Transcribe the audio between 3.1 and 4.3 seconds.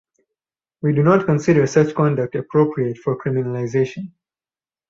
criminalization.